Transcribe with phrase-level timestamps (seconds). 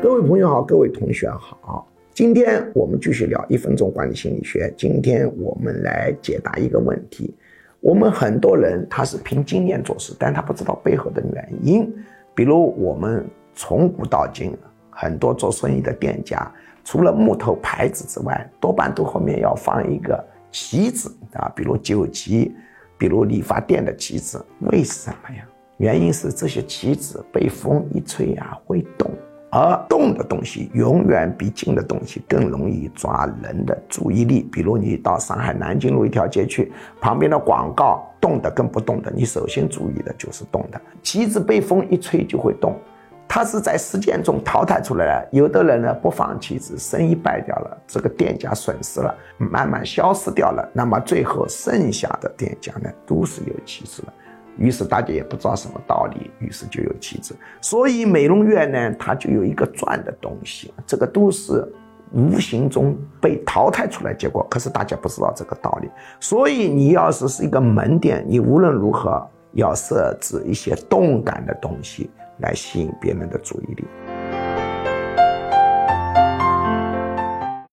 [0.00, 4.72] 各位朋友好，各位同学好，今天我们继续聊一分钟管理心理学。
[4.76, 7.34] 今天我们来解答一个问题：
[7.80, 11.92] 我们很多人他是凭经验做事，但他不知道背后的原因。
[12.32, 13.26] 比如我们
[13.56, 14.56] 从古到今，
[14.88, 16.48] 很多做生意的店家，
[16.84, 22.54] 除了木头牌子之外，多半都后面要放一个旗子啊，比如酒旗，
[22.96, 24.40] 比如理发店的旗子。
[24.60, 25.44] 为什么呀？
[25.78, 28.84] 原因是这些旗子被风一吹啊，会。
[29.50, 34.42] 而动的东西永远比静的东西更容易抓人的注意力。
[34.52, 40.80] 比如你到上海南京路一条街去，旁边的广告动的跟不动的，你首先注意的就是动的。
[41.02, 42.76] 旗子被风一吹就会动，
[43.26, 45.28] 它是在实践中淘汰出来的。
[45.32, 50.68] 有的人呢不放旗子，生意败掉了，这个店家损失了，慢慢消失掉了。
[50.74, 54.12] 那么最后剩下的店家呢，都是有旗子的。
[54.58, 57.34] 于是大家也不知道什么道理，于是就有旗子。
[57.60, 61.66] 所以美容院呢，它就有一个赚的东西，这个都是
[62.12, 64.46] 无形中被淘汰出来结果。
[64.50, 65.88] 可是大家不知道这个道理。
[66.20, 73.84] 所以你要是是一个门店，你无论如何要设置一些动感的东西来吸引别人的注意力。